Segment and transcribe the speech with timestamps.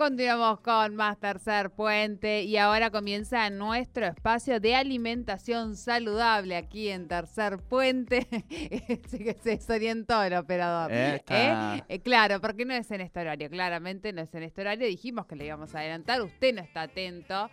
[0.00, 7.06] Continuamos con más Tercer Puente y ahora comienza nuestro espacio de alimentación saludable aquí en
[7.06, 8.26] Tercer Puente.
[9.10, 10.90] sí que se desorientó el operador.
[10.90, 11.82] Eh, ¿Eh?
[11.86, 13.50] Eh, claro, porque no es en este horario.
[13.50, 14.86] Claramente no es en este horario.
[14.86, 16.22] Dijimos que le íbamos a adelantar.
[16.22, 17.50] Usted no está atento.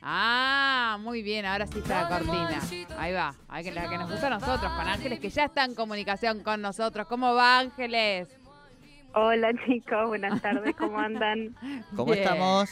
[0.00, 2.60] Ah, muy bien, ahora sí está la cortina.
[2.96, 5.64] Ahí va, Hay que, la que nos gusta a nosotros, con Ángeles, que ya está
[5.64, 7.08] en comunicación con nosotros.
[7.08, 8.37] ¿Cómo va, Ángeles?
[9.20, 11.52] Hola chicos, buenas tardes, ¿cómo andan?
[11.96, 12.70] ¿Cómo estamos?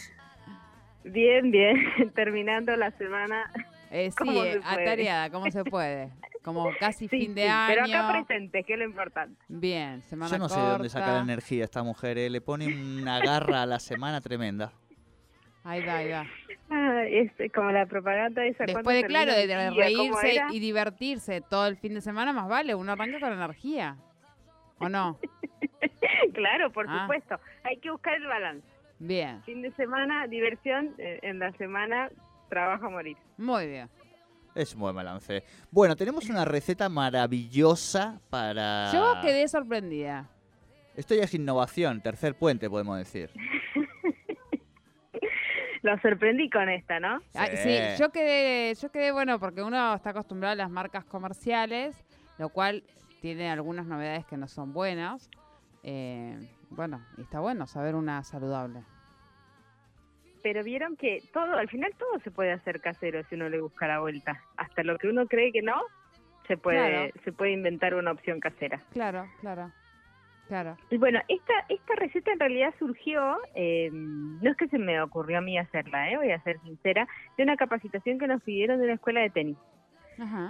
[1.02, 1.76] Bien, bien,
[2.14, 3.50] terminando la semana.
[3.90, 6.12] Eh, sí, eh, atareada, ¿cómo se puede?
[6.44, 7.74] Como casi fin de año.
[7.74, 9.36] Pero acá presente, que es lo importante.
[9.48, 12.30] Bien, semana Yo no sé de dónde saca la energía esta mujer, eh.
[12.30, 14.72] le pone una garra a la semana tremenda.
[15.64, 16.26] Ahí va, ahí va.
[16.70, 18.66] Ah, es como la propaganda esa.
[18.66, 22.92] Después, de, claro, de reírse y divertirse todo el fin de semana, más vale, uno
[22.92, 23.96] arranca con energía.
[24.78, 25.18] ¿O no?
[26.34, 27.02] claro, por ah.
[27.02, 27.38] supuesto.
[27.64, 28.66] Hay que buscar el balance.
[28.98, 29.42] Bien.
[29.42, 30.94] Fin de semana, diversión.
[30.98, 32.10] Eh, en la semana,
[32.48, 33.16] trabajo a morir.
[33.36, 33.88] Muy bien.
[34.54, 35.44] Es un buen balance.
[35.70, 38.90] Bueno, tenemos una receta maravillosa para...
[38.90, 40.30] Yo quedé sorprendida.
[40.94, 43.30] Esto ya es innovación, tercer puente podemos decir.
[45.82, 47.20] Lo sorprendí con esta, ¿no?
[47.20, 47.78] Sí.
[47.98, 52.02] yo quedé, yo quedé bueno porque uno está acostumbrado a las marcas comerciales,
[52.38, 52.82] lo cual
[53.20, 55.30] tiene algunas novedades que no son buenas.
[55.88, 56.36] Eh,
[56.70, 58.82] bueno, está bueno saber una saludable.
[60.42, 63.86] Pero vieron que todo, al final todo se puede hacer casero si uno le busca
[63.86, 64.42] la vuelta.
[64.56, 65.80] Hasta lo que uno cree que no,
[66.48, 68.82] se puede, se puede inventar una opción casera.
[68.92, 69.72] Claro, claro.
[70.48, 70.76] Claro.
[70.90, 75.38] Y bueno, esta, esta receta en realidad surgió, eh, no es que se me ocurrió
[75.38, 78.84] a mí hacerla, eh, voy a ser sincera, de una capacitación que nos pidieron de
[78.84, 79.58] una escuela de tenis.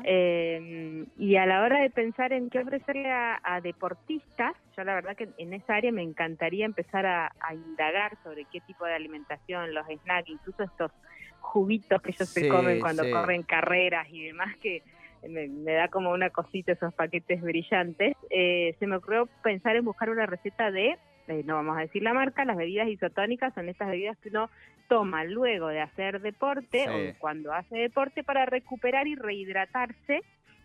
[0.04, 5.16] Eh, y a la hora de pensar en qué ofrecerle a, deportistas, yo la verdad
[5.16, 9.86] que en esa área me encantaría empezar a, indagar sobre qué tipo de alimentación, los
[9.86, 10.92] snacks, incluso estos
[11.40, 14.82] juguitos que ellos se comen cuando corren carreras y demás, que
[15.28, 18.16] me, da como una cosita esos paquetes brillantes.
[18.30, 20.98] Eh, se me ocurrió pensar en buscar una receta de
[21.28, 24.48] eh, no vamos a decir la marca, las bebidas isotónicas son estas bebidas que uno
[24.88, 30.22] toma luego de hacer deporte o cuando hace deporte para recuperar y rehidratarse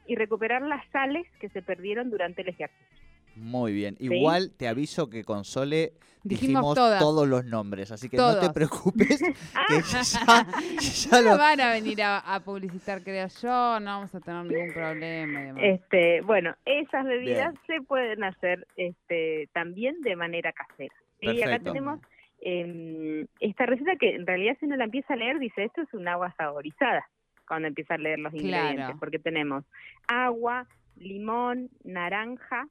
[0.07, 2.91] y recuperar las sales que se perdieron durante el ejercicio.
[3.35, 3.95] Muy bien.
[3.99, 5.93] Igual te aviso que con Sole
[6.23, 9.19] dijimos, todos los nombres, así que no te preocupes.
[9.67, 14.73] que ya, no van a venir a, publicitar, creo yo, no vamos a tener ningún
[14.73, 15.61] problema.
[15.61, 20.93] Este, bueno, esas bebidas se pueden hacer este, también de manera casera.
[21.21, 21.99] Y acá tenemos
[22.41, 23.27] em,
[23.61, 26.07] esta receta que en realidad si uno la empieza a leer dice esto es un
[26.07, 27.07] agua saborizada
[27.47, 29.65] cuando empieza a leer los ingredientes, porque tenemos
[30.07, 32.65] agua, limón, naranja,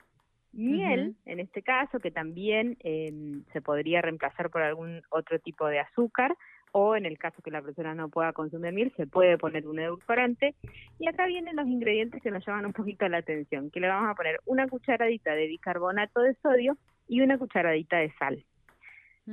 [0.53, 5.81] Miel, en este caso, que también em, se podría reemplazar por algún otro tipo de
[5.81, 6.35] azúcar,
[6.73, 9.79] o en el caso que la persona no pueda consumir miel, se puede poner un
[9.79, 10.55] edulcorante.
[10.99, 14.11] Y acá vienen los ingredientes que nos llaman un poquito la atención, que le vamos
[14.11, 18.45] a poner una cucharadita de bicarbonato de sodio y una cucharadita de sal.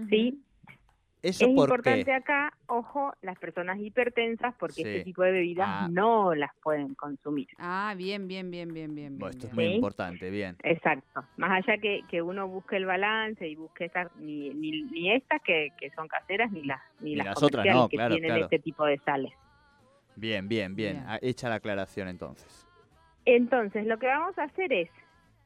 [0.09, 0.43] ¿Sí?
[1.29, 5.87] Es importante acá, ojo, las personas hipertensas, porque este tipo de bebidas ah.
[5.91, 7.47] no las pueden consumir.
[7.57, 9.19] Ah, bien, bien, bien, bien, bien.
[9.29, 10.55] esto es muy importante, bien.
[10.63, 11.25] Exacto.
[11.37, 15.69] Más allá que, que uno busque el balance y busque estas, ni, ni, estas que,
[15.79, 19.33] que, son caseras, ni las, ni, las, otras que tienen este tipo de sales.
[20.15, 21.03] Bien, bien, bien.
[21.05, 22.65] Ah, hecha la aclaración entonces.
[23.25, 24.89] Entonces, lo que vamos a hacer es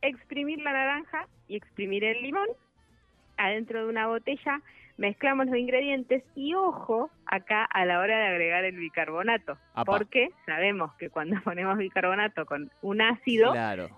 [0.02, 2.48] exprimir la naranja y exprimir el limón
[3.38, 4.62] adentro de una botella
[5.02, 10.94] mezclamos los ingredientes y ojo acá a la hora de agregar el bicarbonato, porque sabemos
[11.00, 13.52] que cuando ponemos bicarbonato con un ácido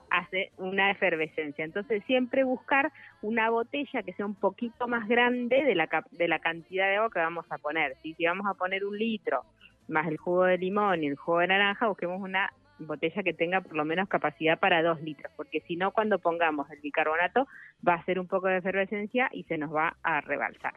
[0.10, 1.66] hace una efervescencia.
[1.66, 6.40] Entonces siempre buscar una botella que sea un poquito más grande de la, de la
[6.40, 7.98] cantidad de agua que vamos a poner.
[8.02, 9.44] Si vamos a poner un litro
[9.90, 12.50] más el jugo de limón y el jugo de naranja, busquemos una
[12.88, 16.70] botella que tenga por lo menos capacidad para dos litros, porque si no, cuando pongamos
[16.72, 17.48] el bicarbonato
[17.88, 20.74] va a hacer un poco de efervescencia y se nos va a rebalsar.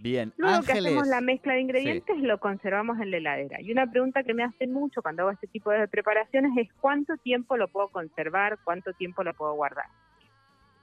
[0.00, 3.60] Bien, Luego que hacemos la mezcla de ingredientes, lo conservamos en la heladera.
[3.60, 7.16] Y una pregunta que me hacen mucho cuando hago este tipo de preparaciones es cuánto
[7.16, 9.86] tiempo lo puedo conservar, cuánto tiempo lo puedo guardar.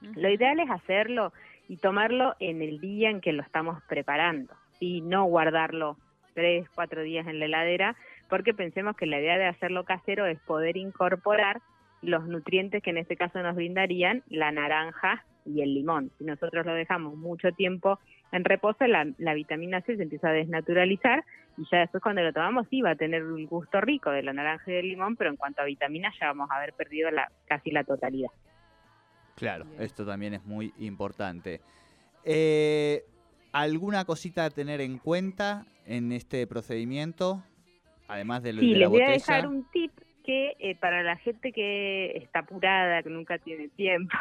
[0.00, 1.32] Lo ideal es hacerlo
[1.68, 5.96] y tomarlo en el día en que lo estamos preparando y no guardarlo
[6.34, 7.96] tres, cuatro días en la heladera,
[8.28, 11.60] porque pensemos que la idea de hacerlo casero es poder incorporar
[12.02, 16.10] los nutrientes que en este caso nos brindarían la naranja y el limón.
[16.18, 17.98] Si nosotros lo dejamos mucho tiempo
[18.32, 21.24] en reposo, la, vitamina C se empieza a desnaturalizar
[21.56, 24.32] y ya después cuando lo tomamos sí va a tener un gusto rico de la
[24.32, 27.30] naranja y del limón, pero en cuanto a vitamina ya vamos a haber perdido la,
[27.46, 28.30] casi la totalidad.
[29.36, 31.60] Claro, esto también es muy importante.
[32.24, 33.04] Eh,
[33.52, 37.42] ¿Alguna cosita a tener en cuenta en este procedimiento?
[38.08, 39.92] Además de, sí, de les voy a dejar un tip
[40.26, 44.14] que eh, para la gente que está apurada, que nunca tiene tiempo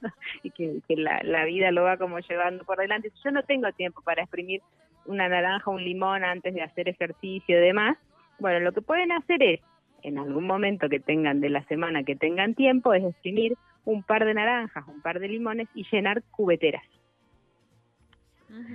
[0.42, 4.22] y que, la, vida lo va como llevando por delante, yo no tengo tiempo para
[4.22, 4.60] exprimir
[5.06, 7.96] una naranja o un limón antes de hacer ejercicio y demás,
[8.40, 9.60] bueno, lo que pueden hacer es,
[10.02, 14.24] en algún momento que tengan de la semana que tengan tiempo, es exprimir un par
[14.24, 16.82] de naranjas, un par de limones y llenar cubeteras.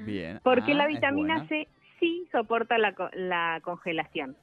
[0.05, 0.39] Bien.
[0.41, 1.67] Porque la ah, vitamina C
[1.99, 4.37] sí soporta la, la congelación.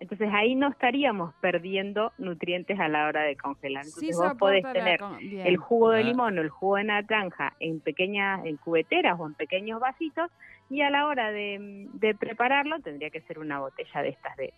[0.00, 3.84] Entonces ahí no estaríamos perdiendo nutrientes a la hora de congelar.
[3.84, 6.04] Entonces vos podés tener el jugo de ah.
[6.04, 10.30] limón o el jugo de naranja en pequeñas, en cubeteras o en pequeños vasitos
[10.70, 14.52] y a la hora de, de prepararlo tendría que ser una botella de estas de,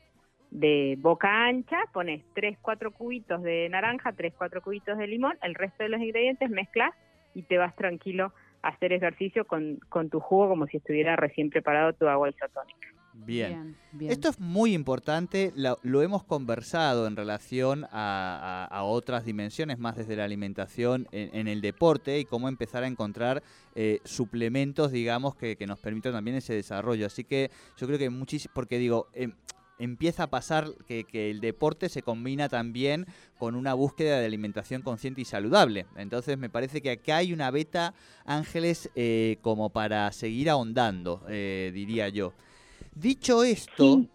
[0.50, 5.54] de boca ancha, pones 3, 4 cubitos de naranja, 3, 4 cubitos de limón, el
[5.54, 6.94] resto de los ingredientes mezclas
[7.34, 8.32] y te vas tranquilo
[8.62, 12.95] a hacer ejercicio con, con tu jugo como si estuviera recién preparado tu agua isotónica.
[13.24, 13.76] Bien.
[14.00, 20.24] Esto es muy importante, lo, hemos conversado en relación a, otras dimensiones, más desde la
[20.24, 23.42] alimentación en, el deporte y cómo empezar a encontrar
[23.74, 27.06] eh, suplementos, digamos, que, nos permitan también ese desarrollo.
[27.06, 29.32] Así que yo creo que muchísimo, porque digo, em,
[29.78, 33.06] empieza a pasar que, el deporte se combina también
[33.38, 35.86] con una búsqueda de alimentación consciente y saludable.
[35.96, 41.70] Entonces me parece que acá hay una beta, Ángeles, eh, como para seguir ahondando, eh,
[41.74, 42.32] diría yo.
[42.96, 44.06] Dicho esto,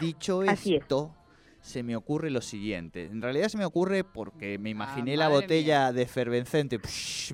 [0.00, 1.12] dicho esto,
[1.60, 3.06] se me ocurre lo siguiente.
[3.06, 6.78] En realidad se me ocurre porque me ah, imaginé la botella de efervescente,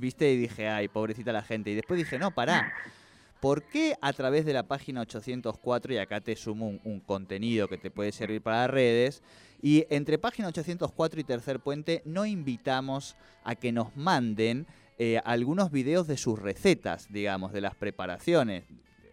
[0.01, 1.71] viste, y dije, ay, pobrecita la gente.
[1.71, 2.73] Y después dije, no, pará.
[3.41, 7.77] ¿Por qué a través de la página 804, y acá te sumo un, contenido que
[7.77, 9.23] te puede servir para redes,
[9.61, 14.67] y entre página 804 y Tercer Puente no invitamos a que nos manden
[14.99, 18.65] eh, algunos videos de sus recetas, digamos, de las preparaciones?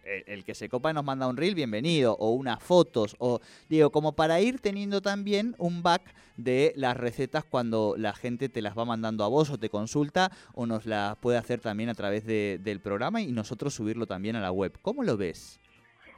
[0.04, 4.14] El, que se copa nos manda un reel, bienvenido, o unas fotos, o digo, como
[4.14, 8.84] para ir teniendo también un back de las recetas cuando la gente te las va
[8.84, 12.80] mandando a vos o te consulta, o nos las puede hacer también a través del
[12.80, 14.78] programa y nosotros subirlo también a la web.
[14.82, 15.60] ¿Cómo lo ves?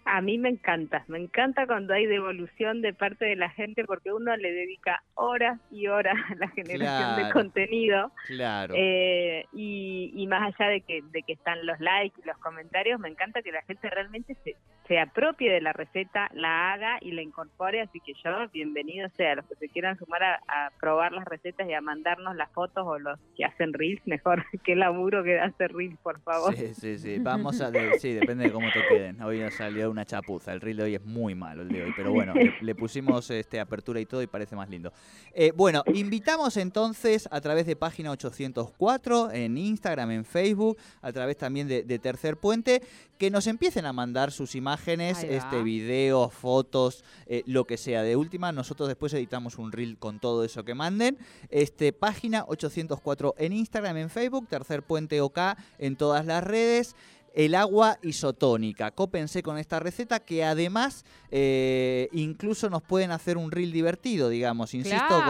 [0.06, 4.12] A mí me encanta, me encanta cuando hay devolución de parte de la gente porque
[4.12, 8.12] uno le dedica horas y horas a la generación de contenido.
[8.26, 8.75] Claro.
[8.76, 13.00] Eh, y, y, más allá de que, de que están los likes y los comentarios,
[13.00, 14.56] me encanta que la gente realmente se,
[14.87, 17.81] se apropie de la receta, la haga y la incorpore.
[17.81, 21.73] Así que yo, bienvenido sea, los que se quieran sumar a, probar las recetas y
[21.73, 25.99] a mandarnos las fotos o los que hacen reels, mejor que laburo que hacer reels,
[25.99, 26.55] por favor.
[26.55, 27.19] Sí, sí, sí.
[27.19, 27.70] Vamos a.
[27.70, 29.20] De, sí, depende de cómo te queden.
[29.23, 30.52] Hoy nos salió una chapuza.
[30.52, 31.93] El reel de hoy es muy malo, el de hoy.
[31.96, 34.93] Pero bueno, le, pusimos este, apertura y todo y parece más lindo.
[35.32, 41.38] Eh, bueno, invitamos entonces a través de página 804 en Instagram, en Facebook, a través
[41.38, 42.82] también de, de Tercer Puente,
[43.16, 48.02] que nos empiecen a mandar sus imágenes, este video, fotos, eh, lo que sea.
[48.02, 51.16] De última, nosotros después editamos un reel con todo eso que manden.
[51.49, 55.38] Este, página 804 en Instagram, en Facebook, Tercer Puente OK
[55.78, 56.94] en todas las redes
[57.37, 58.90] el agua isotónica.
[58.93, 64.73] Cópense con esta receta que además eh, incluso nos pueden hacer un reel divertido, digamos.
[64.75, 65.23] Insisto,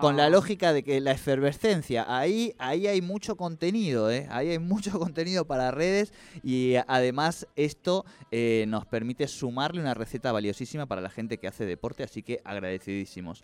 [0.00, 4.28] con, la lógica de que la efervescencia, ahí, ahí hay mucho contenido, ¿eh?
[4.30, 6.14] ahí hay mucho contenido para redes
[6.44, 11.66] y además esto eh, nos permite sumarle una receta valiosísima para la gente que hace
[11.66, 13.42] deporte, así que agradecidísimos.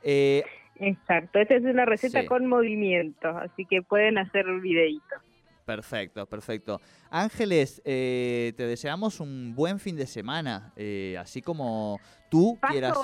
[0.00, 5.27] Exacto, esta es una receta con movimiento, así que pueden hacer un videíto.
[5.68, 6.80] Perfecto, perfecto.
[7.10, 12.96] Ángeles, eh, te deseamos un buen fin de semana, eh, así como tú quieras.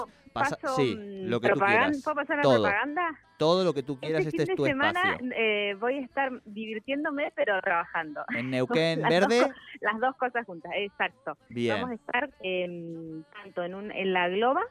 [0.75, 2.03] sí, mm, lo que tú quieras.
[2.03, 3.21] ¿Puedo pasar la todo, propaganda?
[3.37, 7.35] Todo lo que tú quieras, este, este es tu semana, Eh, voy a estar divirtiéndome,
[7.37, 8.25] pero trabajando.
[8.35, 9.53] En Neuquén Verde.
[9.83, 11.37] las dos cosas juntas, exacto.
[11.51, 11.75] Bien.
[11.75, 14.63] Vamos a estar tanto en, un, en la Globa,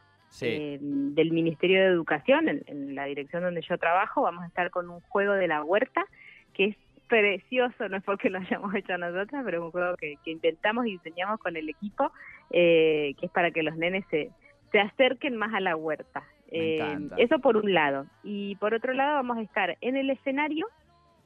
[0.42, 4.90] del Ministerio de Educación, en, en, la dirección donde yo trabajo, vamos a estar con
[4.90, 6.04] un juego de la huerta,
[6.56, 6.78] que es
[7.14, 10.94] precioso, no es porque lo hayamos hecho nosotras, pero es un juego que, intentamos y
[10.94, 12.12] diseñamos con el equipo,
[12.50, 14.32] eh, que es para que los nenes se,
[14.72, 16.24] se acerquen más a la huerta.
[16.50, 18.08] Eh, eso por un lado.
[18.24, 20.68] Y por otro lado vamos a estar en el escenario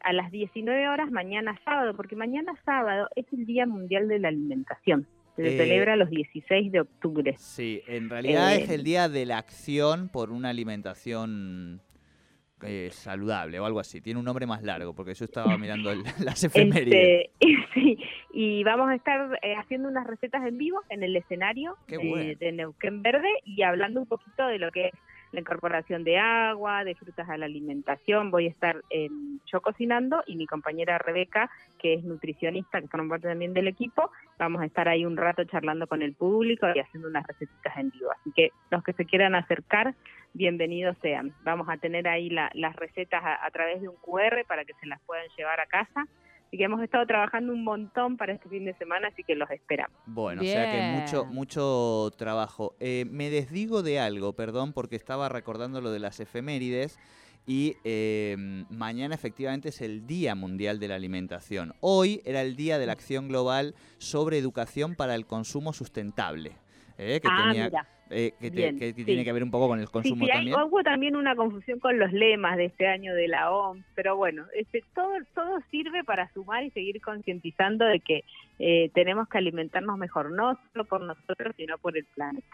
[0.02, 4.28] a las 19 horas mañana sábado, porque mañana sábado es el Día Mundial de la
[4.28, 5.08] Alimentación.
[5.38, 7.36] Se eh, celebra los 16 de octubre.
[7.38, 11.82] Sí, en realidad es el Día de la Acción por una alimentación
[12.64, 14.02] eh, saludable o algo así.
[14.02, 17.30] Tiene un nombre más largo porque yo estaba mirando las efemérides.
[17.40, 17.98] Este, sí,
[18.34, 23.04] y vamos a estar eh, haciendo unas recetas en vivo en el escenario de, Neuquén
[23.04, 24.94] Verde y hablando un poquito de lo que es
[25.32, 28.32] la incorporación de agua, de frutas a la alimentación.
[28.32, 31.50] Voy a estar en yo cocinando y mi compañera Rebeca,
[31.80, 35.44] que es nutricionista, que forma parte también del equipo, vamos a estar ahí un rato
[35.46, 38.10] charlando con el público y haciendo unas recetas en vivo.
[38.12, 39.96] Así que los que se quieran acercar,
[40.34, 41.34] bienvenidos sean.
[41.44, 45.02] Vamos a tener ahí las recetas a través de un QR para que se las
[45.02, 46.06] puedan llevar a casa
[46.52, 49.50] y que hemos estado trabajando un montón para este fin de semana, así que los
[49.52, 49.98] esperamos.
[50.06, 52.76] Bueno, o sea que mucho, mucho trabajo.
[52.80, 57.00] Eh, me desdigo de algo, perdón, porque estaba recordando lo de las efemérides.
[57.50, 61.74] Y em, mañana efectivamente es el Día Mundial de la Alimentación.
[61.80, 66.58] Hoy era el Día de la Acción Global sobre Educación para el Consumo Sustentable.
[66.98, 70.32] Eh, que ah, tenía, eh, que, tiene que ver un poco con el consumo sí,
[70.32, 70.58] también.
[70.60, 74.46] hubo también una confusión con los lemas de este año de la OMS, pero bueno,
[74.56, 78.24] este, todo, todo sirve para sumar y seguir concientizando de que
[78.60, 82.48] eh, tenemos que alimentarnos mejor, no solo por nosotros, sino por el planeta.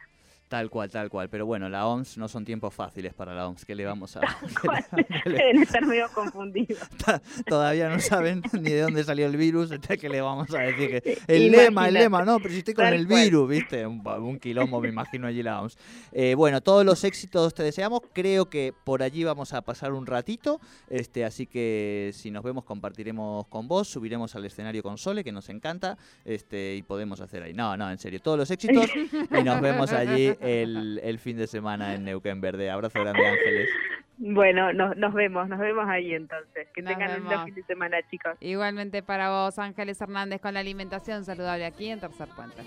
[0.53, 1.29] Tal cual, tal cual.
[1.29, 3.65] Pero bueno, la OMS no son tiempos fáciles para la OMS.
[3.65, 4.21] ¿Qué le vamos a...?
[5.25, 6.77] Deben estar medio confundidos.
[7.47, 9.71] Todavía no saben ni de dónde salió el virus.
[9.99, 11.01] ¿Qué le vamos a decir?
[11.01, 13.87] Que el lema, el lema, no, pero si estoy con el virus, ¿viste?
[13.87, 15.75] Un, un, quilombo, me imagino allí la OMS.
[16.11, 18.01] Eh, bueno, todos los éxitos te deseamos.
[18.13, 20.61] Creo que por allí vamos a pasar un ratito.
[20.87, 23.87] Este, así que si nos vemos, compartiremos con vos.
[23.87, 25.97] Subiremos al escenario con Sole, que nos encanta.
[26.23, 27.55] Este, y podemos hacer ahí.
[27.55, 28.21] No, no, en serio.
[28.21, 28.85] Todos los éxitos.
[28.95, 30.31] y nos vemos allí
[31.03, 32.69] el, fin de semana en Neuquén Verde.
[32.69, 33.69] Abrazo grande, Ángeles.
[34.17, 36.67] Bueno, nos, vemos, nos vemos ahí entonces.
[36.73, 38.37] Que tengan un buen fin de semana, chicos.
[38.39, 42.61] Igualmente para vos, Ángeles Hernández, con la alimentación saludable aquí en Tercer Puente.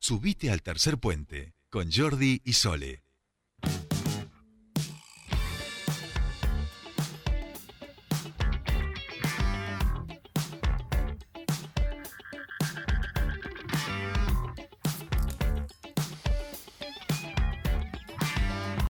[0.00, 3.07] Subite al tercer puente con Jordi y Sole.